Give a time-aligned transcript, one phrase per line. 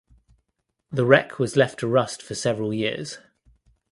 [0.91, 3.19] The wreck was left to rust for several years.